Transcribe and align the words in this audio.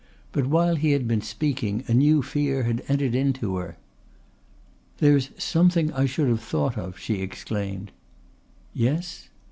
But 0.31 0.47
while 0.47 0.77
he 0.77 0.93
had 0.93 1.07
been 1.07 1.21
speaking 1.21 1.83
a 1.87 1.93
new 1.93 2.23
fear 2.23 2.63
had 2.63 2.83
entered 2.87 3.13
into 3.13 3.57
her. 3.57 3.77
"There's 4.97 5.29
something 5.37 5.93
I 5.93 6.07
should 6.07 6.27
have 6.27 6.41
thought 6.41 6.75
of," 6.75 6.97
she 6.97 7.21
exclaimed. 7.21 7.91
"Yes?" 8.73 9.29